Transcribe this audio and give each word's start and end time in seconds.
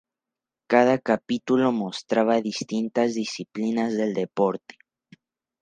Cada 0.65 0.97
capítulo 0.97 1.71
mostraba 1.71 2.41
distintas 2.41 3.13
disciplinas 3.13 3.93
del 3.93 4.15
deporte. 4.15 4.73